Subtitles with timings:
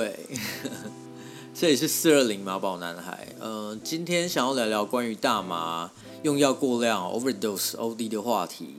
[0.00, 0.18] 对，
[1.52, 3.28] 这里是四二零马宝男孩。
[3.38, 5.90] 呃，今天想要聊聊关于大麻
[6.22, 8.76] 用药过量 （overdose, OD） 的话题。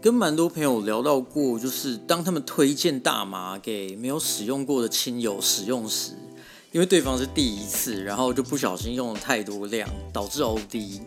[0.00, 6.12] 跟蛮多朋友聊到过，就是当他们推荐大麻给没有使用过的亲友使用时，
[6.70, 11.00] 因为对方是第一次，然后就不小心用了太多量，导致 OD。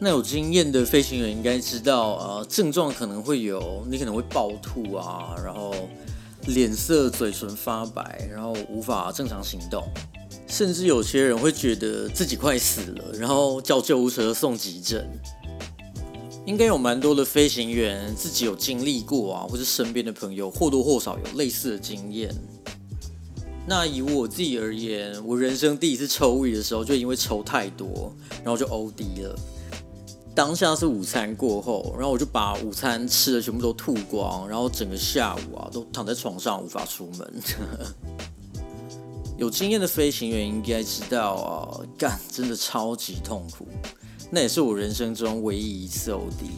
[0.00, 5.74] 那有经验的飞行员应该知道，呃，症状可能会有，你可能会暴吐啊，然后
[6.46, 9.82] 脸色、嘴唇发白，然后无法正常行动，
[10.46, 15.06] 甚至有些人会觉得自己快死了，然后叫救护车送急诊。
[16.44, 22.32] 应该有蛮多的飞行员自己有经历过啊，或是身边的朋友或多或少有类似的经验。
[23.66, 29.36] 那以我自己而言，我人生第一次抽胃的时候，就因为抽太多，然后就 OD 了。
[30.36, 37.42] 当下是午餐过后，然后我就把午餐吃的全部都吐光，然后整个下午啊都躺在床上无法出门。
[39.38, 43.66] 有经验的飞行员应该知道啊，干真的超级痛苦。
[44.30, 46.50] 那也是我人生中唯一一次 OD。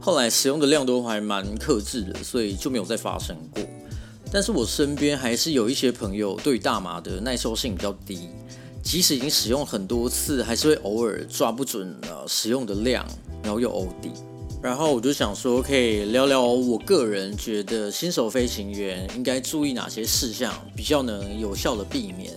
[0.00, 3.64] 后来使用的量都还蛮克制的，所以就没有再发生过。
[4.30, 8.28] 但是我身边还是有一些朋友对大麻的耐受性比较低。
[8.82, 13.06] 即使已经使用很多次，还是会偶尔抓不准呃使用的量，
[13.42, 14.10] 然后又 OD。
[14.60, 22.32] 然后我就想说，可以聊聊我个人觉得新手飞行员应该注意哪些事项，比较能有效的避免。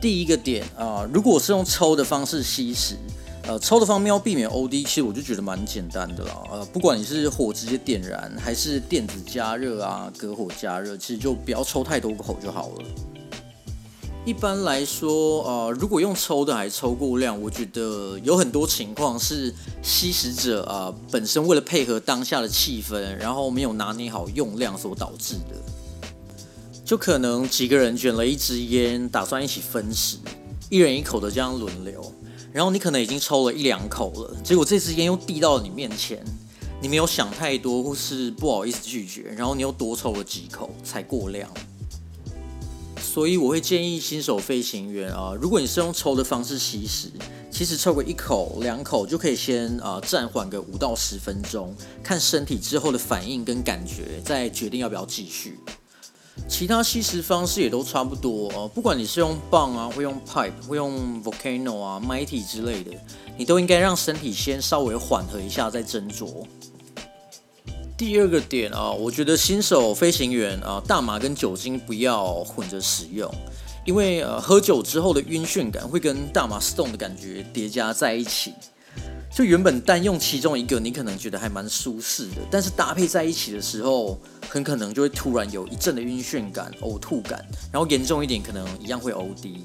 [0.00, 2.96] 第一个点啊，如果是用抽的方式吸食，
[3.44, 6.42] 呃，抽的方面要避免 OD，其实我就觉得蛮简单的啦。
[6.50, 12.84] 呃，不管你是火直接点燃，还是电子加热啊，隔火加热，其实就不要抽太多口就好了。
[14.26, 25.56] 一般来说，呃，如果用抽的还抽过量，我觉得有很多情况是吸食者啊本身为了配合当下的气氛，然后没有拿捏好用量所导致的。
[26.84, 30.18] 就可能几个人卷了一支烟，打算一起分食，
[30.68, 32.12] 一人一口的这样轮流，
[32.52, 36.22] 然后你可能已经抽了一两口了，结果这支烟又递到了你面前，
[36.82, 41.48] 你没有想太多或是不好意思拒绝，然后你又多抽了几口才过量。
[43.12, 47.10] 所以我会建议新手飞行员啊，如果你是用抽的方式吸食，
[47.50, 55.58] 其实抽个一口两口就可以先啊暂缓个五到十分钟，看身体之后的反应跟感觉，再决定要不要继续。
[56.48, 62.92] 其他吸食方式也都差不多啊，不管你是用棒啊，会用 pipe，会用 volcano 啊，mighty 之类的，
[63.36, 66.46] 你都应该让身体先稍微缓和一下再斟酌。
[68.00, 73.30] 第二个点啊，我觉得新手飞行员啊，大麻跟酒精不要混着使用，
[73.84, 78.54] 因为呃喝酒之后的晕眩感会跟大麻 stone 的感觉叠加在一起。
[79.30, 84.18] 就原本单用其中一个，你可能觉得还蛮舒适的，但是搭配在一起的时候，
[84.48, 89.58] 很可能就会突然有一阵的晕眩感、呕吐感，然后严重一点可能一样会 OD。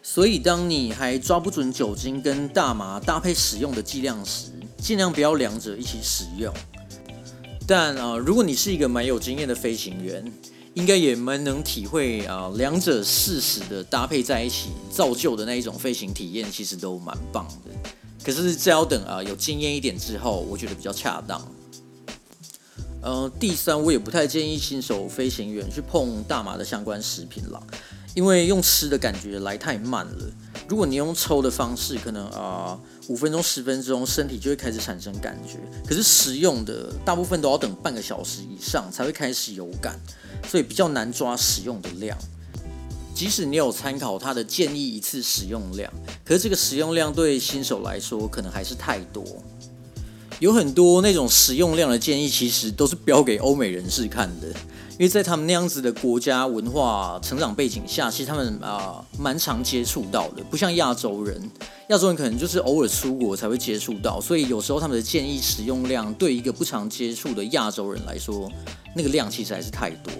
[0.00, 6.54] 所以当你还抓不准酒精跟大麻搭配使用的剂量时，尽量不要两者一起使用。
[7.66, 10.24] 但啊，如果你是一个蛮有经验的飞行员，
[10.74, 17.90] 应该也蛮能体会啊，两者适时的搭配在一起，造就的那一种飞行体验，其实都蛮棒的。
[18.24, 21.40] 可是这要等啊有经验一点之后，我觉得比较恰当。
[23.02, 27.60] 呃，第三，我也不太建议新手飞行员去碰大麻的相关食品了，
[28.14, 30.24] 因为用吃的感觉来太慢了。
[30.72, 32.80] 如果你用抽的方式，可能啊。
[33.08, 35.58] 五分钟、十分钟，身体就会开始产生感觉。
[35.86, 40.00] 可是食用的大部分都要等半个小时以上才会开始有感，
[40.48, 42.16] 所以比较难抓使用的量。
[43.14, 45.92] 即使你有参考他的建议一次使用量，
[46.24, 49.22] 可是这个使用量对新手来说可能还是太多。
[50.38, 54.48] 有很多那种使用量的建议，其实都是标给欧美人士看的。
[54.98, 61.50] 因为在他们那样子的国家文化成长背景下，其实他们啊蛮常接触到的，不像亚洲人，
[61.88, 68.52] 亚洲人可能就是偶尔出国才会接触到，所以有时候他们的建议使用量对一个不常接触的亚洲人来说，
[68.94, 70.12] 那个量其实还是太多，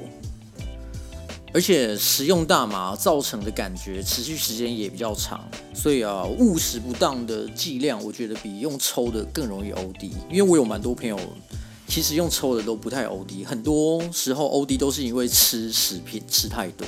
[1.52, 5.40] 而且使用大麻造成的感觉持续时间也比较长，
[5.74, 11.20] 所以啊误食不当的剂量，我觉得比用抽的更容易 OD，因为我有蛮多朋友。
[11.88, 16.86] 其实用抽的都不太 OD，很多时候 OD 都是因为吃食品吃太多。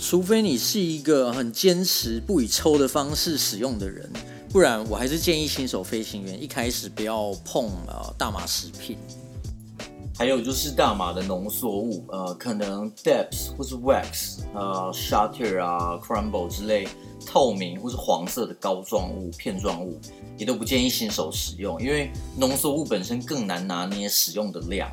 [0.00, 4.10] 除非你是一个很坚持不以抽的方式使用的人，
[4.48, 8.96] 不然我还是建议新手飞行员一开始不要碰呃大麻食品。
[10.20, 16.86] 还有就是大码的浓缩物，呃，可能 depth 或是 wax，呃，shutter 啊，crumble 之类
[17.24, 19.98] 透明或是黄色的膏状物、片状物，
[20.36, 24.90] 也都不建议新手使用，因为浓缩物本身更难拿捏使用的量，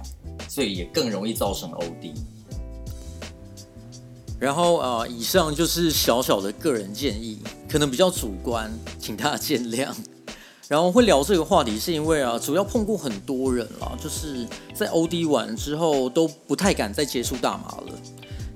[0.48, 2.14] 所以也更容易造成 OD。
[4.40, 9.94] 然后啊，以上就是小小的个人建议，可能比较主观，请大家见谅。
[10.68, 17.94] 然后会聊这个话题，是因为啊，主要碰过很多人啦，就是在 OD 完之后都不太敢再接触大麻了。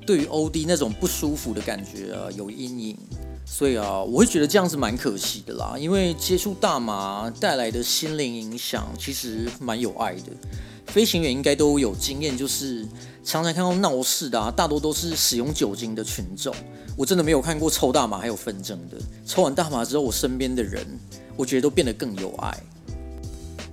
[0.05, 2.97] 对于 OD 那种不舒服的感觉啊，有阴影，
[3.45, 5.75] 所以啊，我会觉得这样子蛮可惜的啦。
[5.79, 10.23] 因为接触大麻带来的心灵影响，其实蛮有爱的。
[10.87, 12.85] 飞行员应该都有经验，就是
[13.23, 16.53] 常常看到闹事的啊，大多都是使用酒精的群众。
[16.97, 18.97] 我真的没有看过抽大麻还有纷争的。
[19.25, 20.85] 抽完大麻之后，我身边的人，
[21.37, 22.57] 我觉得都变得更有爱，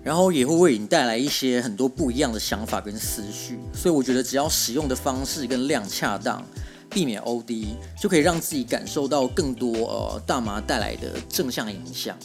[0.05, 3.59] 然后也会为你带来一些很多不一样的想法跟思绪。
[3.75, 6.41] 所以我觉得，只要使用的方式跟量恰当，
[6.89, 7.67] 避免 OD，
[8.01, 12.17] 就可以让自己感受到更多呃大麻带来的正向影响。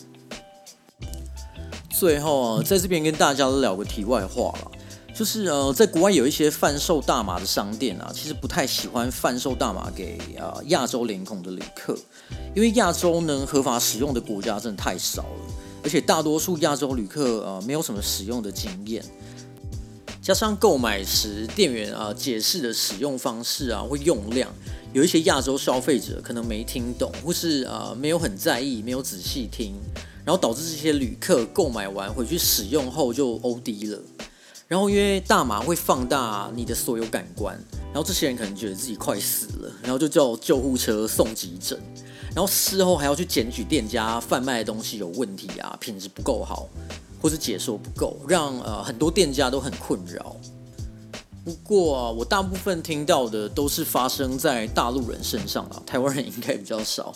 [2.03, 4.71] 最后啊，在这边跟大家聊个题外话了。
[5.15, 11.97] 就是呃，在国外有一些贩售大麻的商店啊，其实不太喜欢贩售大麻给呃亚洲脸孔的旅客，
[12.53, 19.01] 因为亚洲能合法使用的国家真的太少了，而且大多数亚洲旅客呃没有什么使用的经验，
[20.21, 24.51] 加上购买时店员啊解释的使用方式啊或用量，
[24.91, 29.75] 有一些亚洲消费者可能没听懂，或是啊没有很在意，没有仔细听，
[30.25, 33.99] 然后导致这些旅客购买完回去使用后就 OD 了。
[34.67, 37.53] 然后因为大麻会放大你的所有感官，
[37.87, 41.79] 然后这些人可能觉得自己快死了，然后就叫救护车送急诊，
[42.33, 46.67] 然后事后还要去检举店家贩卖的东西有问题啊，品质不够好，
[47.21, 50.35] 或是解说不够，让呃很多店家都很困扰。
[51.43, 57.13] 不过啊我大部分听到的都是发生在大陆人身上啊，台湾人应该比较少，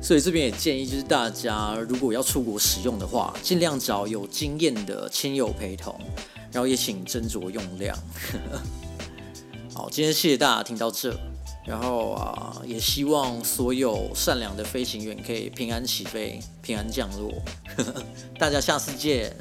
[0.00, 5.94] 所以这边也建议就是大家如果要出国使用的话，尽量找有经验的亲友陪同。
[6.52, 7.94] 然后也请斟酌用量。
[9.74, 11.14] 好，今天谢谢大家听到这，
[11.66, 17.30] 然后啊，也希望所有善良的飞行员可以平安起飞，平安降落。
[18.38, 19.36] 大家下次见。